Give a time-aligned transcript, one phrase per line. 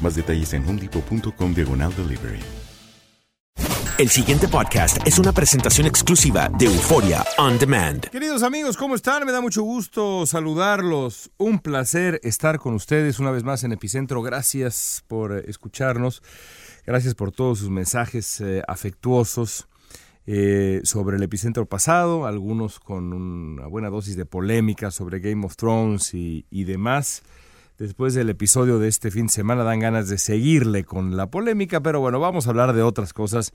[0.00, 2.40] Más detalles en homedepot.com diagonal delivery.
[3.96, 8.04] El siguiente podcast es una presentación exclusiva de Euforia On Demand.
[8.08, 9.24] Queridos amigos, ¿cómo están?
[9.24, 11.30] Me da mucho gusto saludarlos.
[11.36, 14.20] Un placer estar con ustedes una vez más en Epicentro.
[14.20, 16.24] Gracias por escucharnos.
[16.84, 19.68] Gracias por todos sus mensajes eh, afectuosos
[20.26, 25.54] eh, sobre el epicentro pasado, algunos con una buena dosis de polémica sobre Game of
[25.54, 27.22] Thrones y, y demás
[27.78, 31.80] después del episodio de este fin de semana dan ganas de seguirle con la polémica,
[31.80, 33.52] pero bueno, vamos a hablar de otras cosas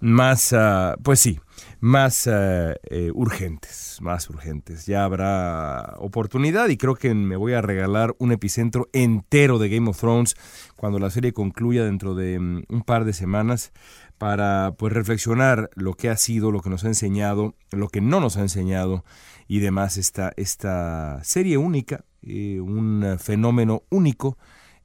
[0.00, 1.40] más, uh, pues sí,
[1.80, 4.86] más uh, eh, urgentes, más urgentes.
[4.86, 9.88] Ya habrá oportunidad y creo que me voy a regalar un epicentro entero de Game
[9.88, 10.36] of Thrones
[10.76, 13.72] cuando la serie concluya dentro de um, un par de semanas
[14.18, 18.20] para pues reflexionar lo que ha sido, lo que nos ha enseñado, lo que no
[18.20, 19.04] nos ha enseñado
[19.48, 24.36] y demás esta, esta serie única, eh, un fenómeno único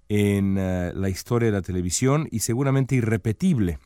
[0.10, 3.80] en uh, la historia de la televisión y seguramente irrepetible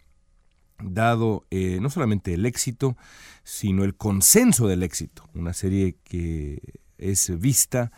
[0.82, 2.98] dado eh, no solamente el éxito,
[3.44, 5.28] sino el consenso del éxito.
[5.34, 6.60] Una serie que
[6.98, 7.92] es vista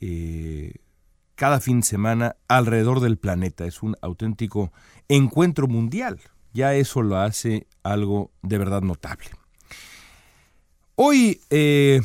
[0.00, 0.74] eh,
[1.34, 3.66] cada fin de semana alrededor del planeta.
[3.66, 4.72] Es un auténtico
[5.08, 6.20] encuentro mundial.
[6.52, 9.26] Ya eso lo hace algo de verdad notable.
[10.94, 12.00] Hoy eh,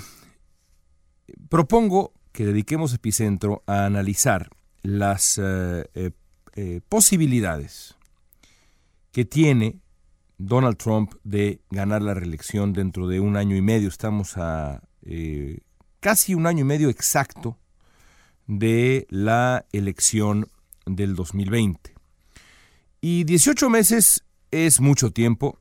[1.50, 4.50] propongo que dediquemos Epicentro a analizar
[4.84, 6.12] las eh,
[6.56, 7.96] eh, posibilidades
[9.12, 9.80] que tiene
[10.38, 13.90] Donald Trump de ganar la reelección dentro de un año y medio.
[13.90, 15.60] Estamos a eh,
[16.00, 17.58] casi un año y medio exacto
[18.48, 20.50] de la elección
[20.86, 21.94] del 2020.
[23.02, 25.58] Y 18 meses es mucho tiempo,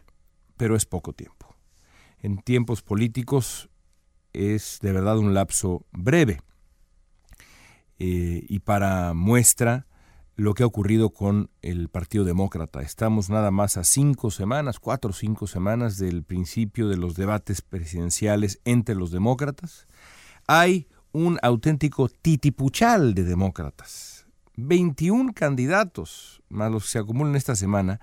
[0.57, 1.55] pero es poco tiempo.
[2.21, 3.69] En tiempos políticos
[4.33, 6.41] es de verdad un lapso breve.
[8.01, 9.87] Eh, y para muestra,
[10.35, 12.81] lo que ha ocurrido con el Partido Demócrata.
[12.81, 17.61] Estamos nada más a cinco semanas, cuatro o cinco semanas del principio de los debates
[17.61, 19.87] presidenciales entre los demócratas.
[20.47, 24.27] Hay un auténtico titipuchal de demócratas.
[24.57, 28.01] 21 candidatos más los que se acumulan esta semana.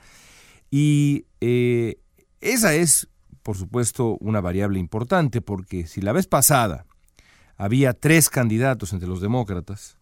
[0.69, 2.00] Y eh,
[2.40, 3.09] esa es,
[3.41, 6.86] por supuesto, una variable importante, porque si la vez pasada
[7.57, 9.97] había tres candidatos entre los demócratas,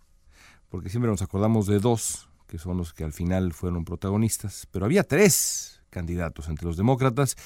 [0.70, 4.86] porque siempre nos acordamos de dos, que son los que al final fueron protagonistas, pero
[4.86, 7.38] había tres candidatos entre los demócratas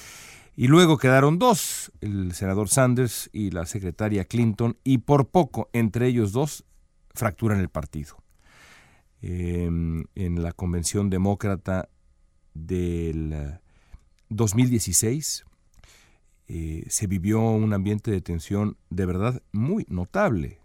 [0.56, 6.08] y luego quedaron dos, el senador Sanders y la secretaria Clinton, y por poco entre
[6.08, 6.64] ellos dos
[7.14, 8.16] fracturan el partido.
[9.22, 11.88] en la convención demócrata
[12.54, 13.58] del
[14.28, 15.44] 2016
[16.52, 20.60] eh, se vivió un ambiente de tensión de verdad muy notable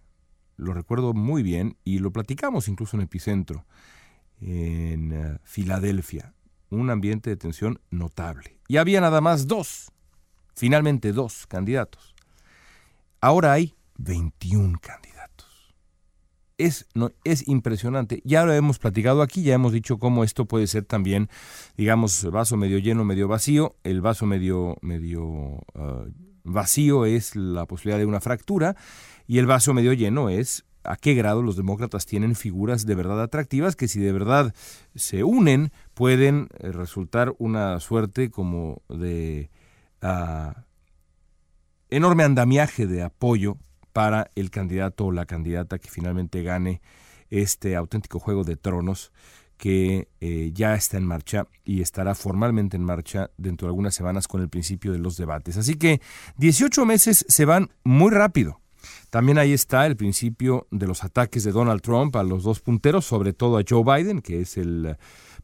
[0.57, 3.65] lo recuerdo muy bien y lo platicamos incluso en Epicentro,
[4.39, 6.33] en uh, Filadelfia,
[6.69, 8.57] un ambiente de tensión notable.
[8.67, 9.91] Y había nada más dos,
[10.55, 12.15] finalmente dos candidatos.
[13.19, 15.14] Ahora hay 21 candidatos.
[16.57, 18.21] Es, no, es impresionante.
[18.23, 21.29] Ya lo hemos platicado aquí, ya hemos dicho cómo esto puede ser también,
[21.77, 23.75] digamos, vaso medio lleno, medio vacío.
[23.83, 26.05] El vaso medio, medio ah,
[26.43, 28.75] vacío es la posibilidad de una fractura
[29.27, 33.21] y el vaso medio lleno es a qué grado los demócratas tienen figuras de verdad
[33.21, 34.53] atractivas que si de verdad
[34.93, 39.49] se unen pueden eh, resultar una suerte como de
[40.03, 40.65] ah,
[41.89, 43.57] enorme andamiaje de apoyo
[43.95, 46.81] para el candidato o la candidata que finalmente gane
[47.29, 49.13] este auténtico juego de tronos
[49.55, 54.27] que eh, ya está en marcha y estará formalmente en marcha dentro de algunas semanas
[54.27, 55.55] con el principio de los debates.
[55.55, 56.01] Así que
[56.35, 58.59] 18 meses se van muy rápido.
[59.11, 63.05] También ahí está el principio de los ataques de Donald Trump a los dos punteros,
[63.05, 64.97] sobre todo a Joe Biden, que es el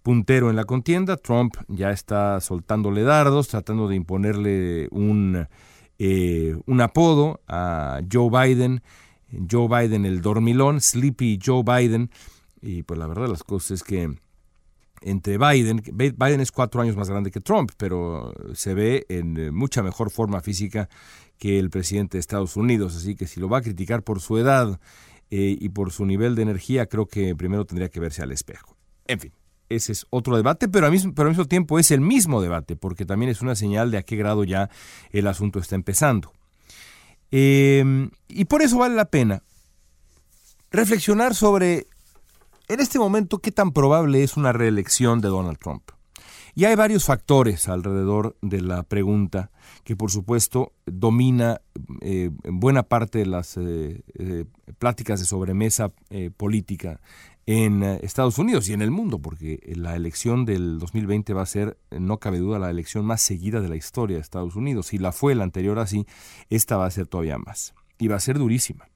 [0.03, 1.15] puntero en la contienda.
[1.15, 5.47] Trump ya está soltándole dardos, tratando de imponerle un
[6.03, 8.81] eh, un apodo a Joe Biden,
[9.47, 12.09] Joe Biden el dormilón, Sleepy Joe Biden,
[12.59, 14.15] y pues la verdad las cosas es que
[15.01, 19.51] entre Biden, Biden es cuatro años más grande que Trump, pero se ve en eh,
[19.51, 20.89] mucha mejor forma física
[21.37, 24.39] que el presidente de Estados Unidos, así que si lo va a criticar por su
[24.39, 24.79] edad
[25.29, 28.75] eh, y por su nivel de energía, creo que primero tendría que verse al espejo.
[29.05, 29.31] En fin,
[29.75, 33.05] ese es otro debate, pero al, mismo, pero mismo tiempo es el mismo debate, porque
[33.05, 34.69] también es una señal de a qué grado ya
[35.11, 36.33] el asunto está empezando.
[37.31, 39.43] Em, y por eso vale la pena
[40.71, 41.87] reflexionar sobre,
[42.67, 45.83] en este momento, qué tan probable es una reelección de Donald Trump.
[46.53, 49.51] Y hay varios factores alrededor de la pregunta
[49.83, 51.61] que por supuesto domina
[52.01, 54.45] eh, buena parte de las eh, eh,
[54.77, 55.91] pláticas de sobremesa
[56.37, 56.99] política
[57.45, 61.45] en eh, Estados Unidos y en el mundo, porque la elección del 2020 va a
[61.45, 64.87] ser, no cabe duda, la elección más seguida de la historia de Estados Unidos.
[64.87, 66.05] Si la fue la anterior así,
[66.49, 67.73] esta va a ser todavía más.
[67.97, 68.87] Y va a ser durísima.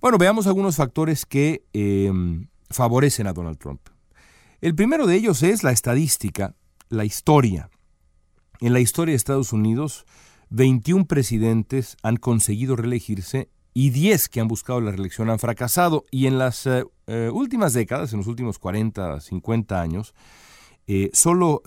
[0.00, 3.80] Bueno, veamos algunos factores que em, favorecen a Donald Trump.
[4.60, 6.54] El primero de ellos es la estadística,
[6.88, 7.70] la historia.
[8.60, 10.06] En la historia de Estados Unidos,
[10.50, 16.04] 21 presidentes han conseguido reelegirse y 10 que han buscado la reelección han fracasado.
[16.12, 20.14] Y en las eh, eh, últimas décadas, en los últimos 40, 50 años,
[20.86, 21.62] eh, solo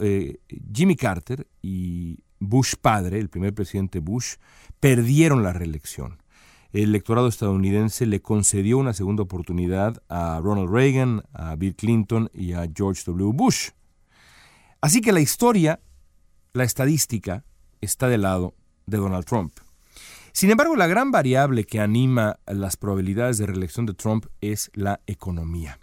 [0.73, 4.35] Jimmy Carter y Bush padre, el primer presidente Bush,
[4.79, 6.23] perdieron la reelección.
[6.71, 12.53] El electorado estadounidense le concedió una segunda oportunidad a Ronald Reagan, a Bill Clinton y
[12.53, 13.31] a George W.
[13.33, 13.69] Bush.
[14.79, 15.81] Así que la historia,
[16.53, 17.43] la estadística,
[17.81, 18.53] está del lado
[18.85, 19.53] de Donald Trump.
[20.37, 25.01] Sin embargo, la gran variable que anima las probabilidades de reelección de Trump es la
[25.07, 25.79] economía.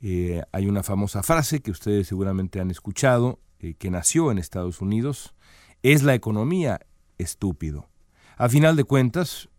[0.00, 4.80] Eh, hay una famosa frase que ustedes seguramente han escuchado, eh, que nació en Estados
[4.80, 5.34] Unidos,
[5.82, 6.80] es la economía
[7.18, 7.90] estúpido.
[8.38, 9.50] A final de cuentas,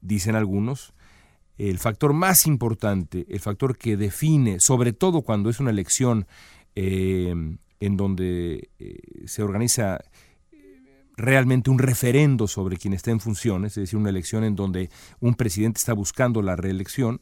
[0.00, 0.92] dicen algunos,
[1.58, 6.26] el factor más importante, el factor que define, sobre todo cuando es una elección
[6.74, 7.32] eh,
[7.78, 8.68] en donde
[9.26, 10.00] se organiza
[11.18, 14.88] realmente un referendo sobre quien está en funciones, es decir, una elección en donde
[15.20, 17.20] un presidente está buscando la reelección,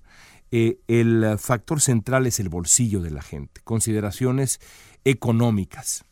[0.52, 4.60] eh, el factor central es el bolsillo de la gente, consideraciones
[5.04, 6.04] económicas.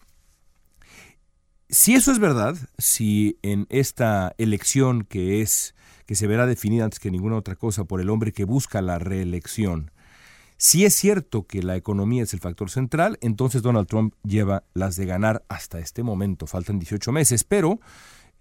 [1.69, 5.75] Si eso es verdad, si en esta elección que es
[6.06, 8.98] que se verá definida antes que ninguna otra cosa por el hombre que busca la
[8.98, 9.90] reelección,
[10.64, 14.96] si es cierto que la economía es el factor central, entonces Donald Trump lleva las
[14.96, 16.46] de ganar hasta este momento.
[16.46, 17.81] Faltan 18 meses, pero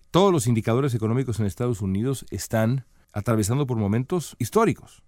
[0.09, 5.03] todos los indicadores económicos en Estados Unidos están atravesando por momentos históricos.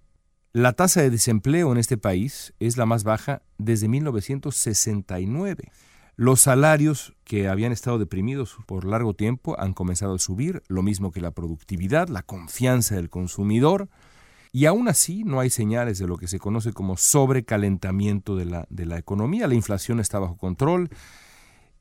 [0.52, 5.72] La tasa de desempleo en este país es la más baja desde 1969.
[6.18, 11.12] Los salarios que habían estado deprimidos por largo tiempo han comenzado a subir, lo mismo
[11.12, 13.88] que la productividad, la confianza del consumidor,
[14.56, 18.66] y aún así no hay señales de lo que se conoce como sobrecalentamiento de la,
[18.70, 19.50] de la economía.
[19.50, 20.90] La inflación está bajo control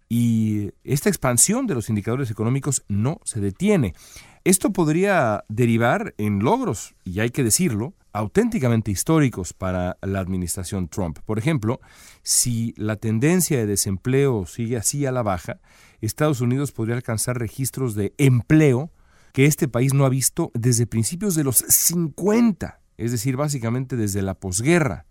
[0.09, 3.95] y esta expansión de los indicadores económicos no se detiene.
[4.43, 11.21] Esto podría derivar en logros, y hay que decirlo, auténticamente históricos para la administración Trump.
[11.25, 11.81] Por ejemplo,
[12.25, 15.61] si la tendencia de desempleo sigue así a la baja,
[16.01, 18.91] Estados Unidos podría alcanzar registros de empleo
[19.35, 24.23] que este país no ha visto desde principios de los 50, es decir, básicamente desde
[24.23, 25.07] la posguerra.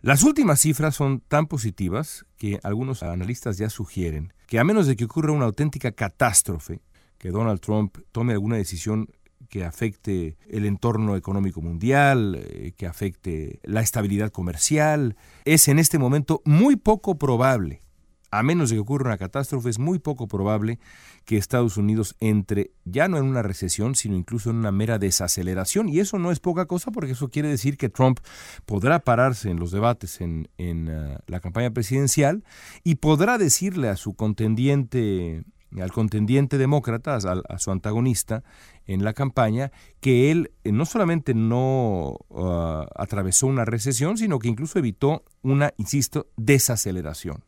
[0.00, 4.96] Las últimas cifras son tan positivas que algunos analistas ya sugieren que a menos de
[4.96, 6.80] que ocurra una auténtica catástrofe,
[7.18, 9.10] que Donald Trump tome alguna decisión
[9.50, 15.98] que afecte el entorno económico mundial, eh, que afecte la estabilidad comercial, es en este
[15.98, 17.82] momento muy poco probable,
[18.30, 20.78] a menos de que ocurra una catástrofe, es muy poco probable
[21.24, 25.88] que Estados Unidos entre ya no en una recesión, sino incluso en una mera desaceleración.
[25.88, 28.20] Y eso no es poca cosa porque eso quiere decir que Trump
[28.66, 32.44] podrá pararse en los debates en, uh, la campaña presidencial
[32.84, 35.44] y podrá decirle a su contendiente
[35.80, 38.42] al contendiente demócrata, a, su antagonista
[38.86, 39.70] en la campaña,
[40.00, 45.72] que él eh, no solamente no uh, atravesó una recesión, sino que incluso evitó una,
[45.76, 47.44] insisto, desaceleración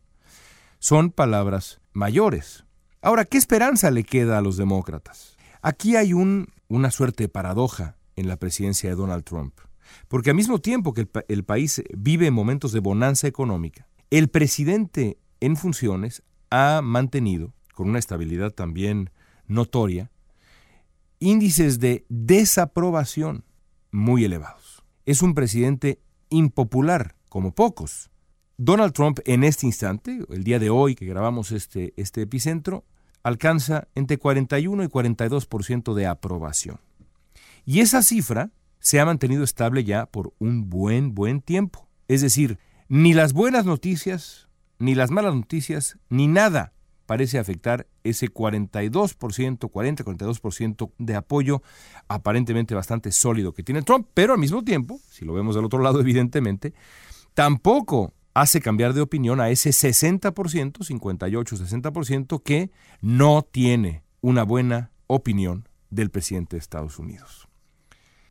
[0.82, 2.64] son palabras mayores.
[3.02, 5.36] Ahora, ¿qué esperanza le queda a los demócratas?
[5.62, 9.54] Aquí hay un, una suerte de paradoja en la presidencia de Donald Trump,
[10.08, 15.18] porque al mismo tiempo que el, el país vive momentos de bonanza económica, el presidente
[15.38, 19.10] en funciones ha mantenido, con una estabilidad también
[19.46, 20.10] notoria,
[21.20, 23.44] índices de desaprobación
[23.92, 24.82] muy elevados.
[25.06, 28.10] Es un presidente impopular, como pocos.
[28.56, 32.84] Donald Trump en este instante, el día de hoy que grabamos este, este epicentro,
[33.22, 36.80] alcanza entre 41 y 42% de aprobación.
[37.64, 41.88] Y esa cifra se ha mantenido estable ya por un buen, buen tiempo.
[42.08, 46.72] Es decir, ni las buenas noticias, ni las malas noticias, ni nada
[47.06, 51.62] parece afectar ese 42%, 40-42% de apoyo
[52.08, 55.80] aparentemente bastante sólido que tiene Trump, pero al mismo tiempo, si lo vemos del otro
[55.80, 56.74] lado evidentemente,
[57.34, 62.70] tampoco hace cambiar de opinión a ese 60%, 58-60% que
[63.00, 67.48] no tiene una buena opinión del presidente de Estados Unidos.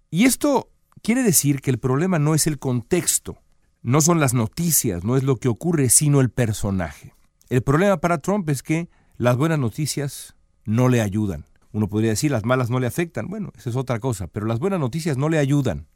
[0.10, 0.70] Y esto
[1.02, 3.42] quiere decir que el problema no es el contexto,
[3.82, 7.14] no son las noticias, no es lo que ocurre, sino el personaje.
[7.50, 11.46] El problema para Trump es que las buenas noticias no le ayudan.
[11.74, 13.28] Uno podría decir las malas no le afectan.
[13.28, 15.88] Bueno, esa es otra cosa, pero las buenas noticias no le ayudan.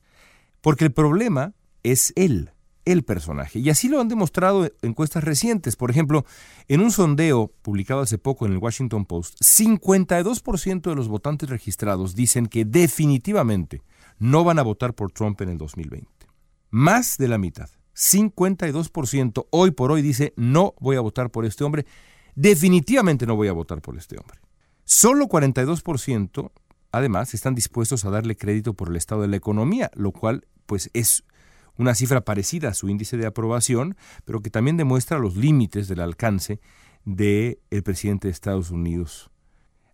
[0.61, 2.51] Porque el problema es él
[2.85, 3.59] el personaje.
[3.59, 5.75] Y así lo han demostrado encuestas recientes.
[5.75, 6.25] Por ejemplo,
[6.67, 12.15] en un sondeo publicado hace poco en el Washington Post, 52% de los votantes registrados
[12.15, 13.81] dicen que definitivamente
[14.19, 16.07] no van a votar por Trump en el 2020.
[16.69, 21.63] Más de la mitad, 52% hoy por hoy dice no voy a votar por este
[21.63, 21.85] hombre,
[22.35, 24.39] definitivamente no voy a votar por este hombre.
[24.83, 26.51] Solo 42%
[26.91, 30.89] además están dispuestos a darle crédito por el estado de la economía, lo cual pues
[30.93, 31.23] es
[31.77, 35.99] una cifra parecida a su índice de aprobación, pero que también demuestra los límites del
[35.99, 36.59] alcance
[37.05, 39.29] del presidente de Estados Unidos.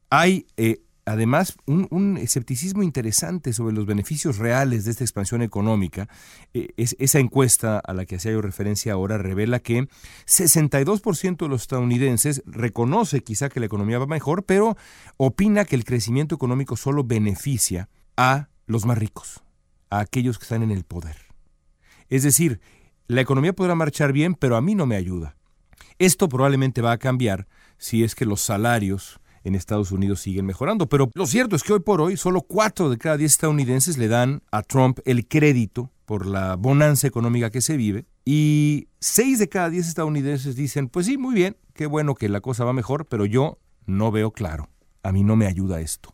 [0.10, 6.08] Hay eh, además un, escepticismo interesante sobre los beneficios reales de esta expansión económica.
[6.54, 9.88] Eh, esa encuesta a la que hacía yo referencia ahora revela que
[10.26, 14.78] 62% de los estadounidenses reconoce quizá que la economía va mejor, pero
[15.18, 19.44] opina que el crecimiento económico solo beneficia a los más ricos,
[19.90, 21.31] a aquellos que están en el poder.
[22.12, 22.60] Es decir,
[23.08, 25.38] la economía podrá marchar bien, pero a mí no me ayuda.
[25.98, 30.88] Esto probablemente va a cambiar si es que los salarios en Estados Unidos siguen mejorando.
[30.88, 34.10] Pero lo cierto es que hoy por hoy solo 4 de cada 10 estadounidenses le
[34.10, 39.48] dan a Trump el crédito por la bonanza económica que se vive y 6 de
[39.48, 43.06] cada 10 estadounidenses dicen, pues sí, muy bien, qué bueno que la cosa va mejor,
[43.06, 44.70] pero yo no veo claro.
[45.01, 46.13] A mí no me ayuda esto.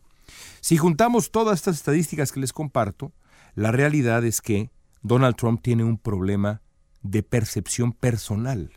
[0.61, 3.13] Si juntamos todas estas estadísticas que les comparto,
[3.55, 4.69] la realidad es que
[5.07, 6.61] Donald Trump tiene un problema
[7.01, 8.73] de percepción personal.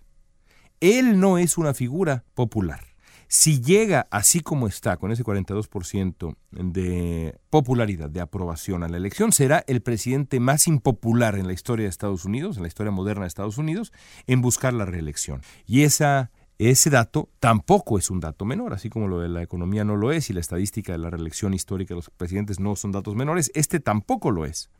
[0.80, 2.86] Él no es una figura popular.
[3.32, 9.30] Si llega así como está, con ese 42% de popularidad, de aprobación a la elección,
[9.30, 13.22] será el presidente más impopular en la historia de Estados Unidos, en la historia moderna
[13.22, 13.92] de Estados Unidos,
[14.26, 15.42] en buscar la reelección.
[15.64, 19.84] Y esa, ese dato tampoco es un dato menor, así como lo de la economía
[19.84, 22.90] no lo es y la estadística de la reelección histórica de los presidentes no son
[22.90, 24.70] datos menores, este tampoco lo es.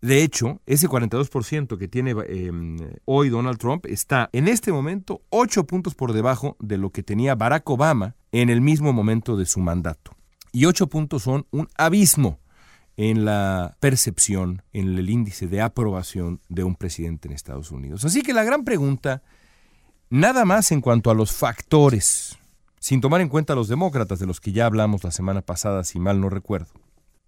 [0.00, 2.76] De hecho, ese 42% que tiene em,
[3.06, 7.34] hoy Donald Trump está en este momento 8 puntos por debajo de lo que tenía
[7.34, 10.12] Barack Obama en el mismo momento de su mandato.
[10.52, 12.38] Y 8 puntos son un abismo
[12.96, 18.04] en la percepción, en el índice de aprobación de un presidente en Estados Unidos.
[18.04, 19.22] Así que la gran pregunta,
[20.08, 22.38] nada más en cuanto a los factores,
[22.80, 25.84] sin tomar en cuenta a los demócratas de los que ya hablamos la semana pasada,
[25.84, 26.72] si mal no recuerdo,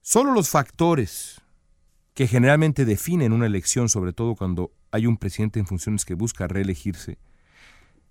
[0.01, 1.43] solo los factores
[2.19, 6.49] que generalmente definen una elección, sobre todo cuando hay un presidente en funciones que busca
[6.49, 7.17] reelegirse,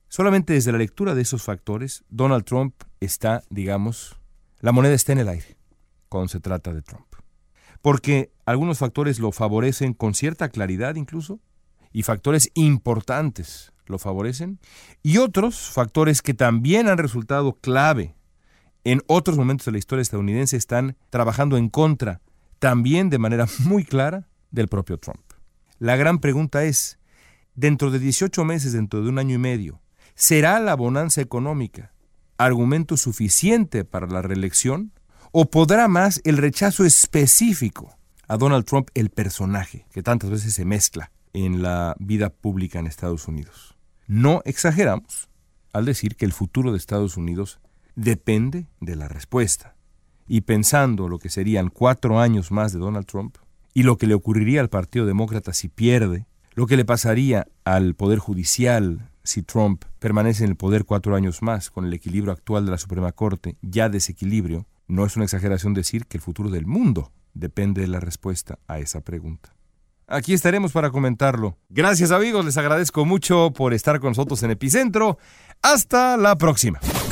[0.07, 4.17] solamente desde la lectura de esos factores, Donald Trump está, digamos,
[4.61, 5.57] la moneda está en el aire
[6.07, 7.05] cuando se trata de Trump.
[7.81, 11.41] Porque algunos factores lo favorecen con cierta claridad incluso,
[11.91, 14.61] y factores importantes lo favorecen,
[15.03, 18.15] y otros factores que también han resultado clave
[18.85, 22.21] en otros momentos de la historia estadounidense están trabajando en contra
[22.59, 25.21] también de manera muy clara del propio Trump.
[25.79, 26.99] La gran pregunta es,
[27.55, 29.81] dentro de 18 meses, dentro de un año y medio,
[30.19, 31.93] ¿Será la bonanza económica
[32.39, 34.91] argumento suficiente para la reelección?
[35.31, 37.95] ¿O podrá más el rechazo específico
[38.27, 42.87] a Donald Trump, el personaje que tantas veces se mezcla en la vida pública en
[42.87, 43.75] Estados Unidos?
[44.07, 45.29] No exageramos
[45.71, 47.59] al decir que el futuro de Estados Unidos
[47.95, 49.75] depende de la respuesta.
[50.27, 53.38] Y pensando lo que serían cuatro años más de Donald Trump
[53.74, 57.93] y lo que le ocurriría al Partido Demócrata si pierde, lo que le pasaría al
[57.96, 62.65] Poder Judicial si Trump permanece en el poder cuatro años más con el equilibrio actual
[62.65, 66.65] de la Suprema Corte, ya desequilibrio, no es una exageración decir que el futuro del
[66.65, 69.53] mundo depende de la respuesta a esa pregunta.
[70.07, 71.57] Aquí estaremos para comentarlo.
[71.69, 75.17] Gracias amigos, les agradezco mucho por estar con nosotros en Epicentro.
[75.62, 76.79] Hasta la próxima.